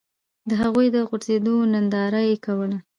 [0.49, 2.77] د هغوی د غورځېدو ننداره یې کوله.